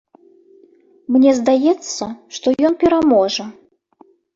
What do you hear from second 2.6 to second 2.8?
ён